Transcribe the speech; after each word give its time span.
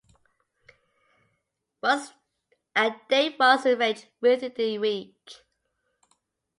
A 2.75 2.95
date 3.07 3.35
was 3.37 3.65
arranged 3.67 4.07
within 4.19 4.51
the 4.57 4.79
week. 4.79 5.45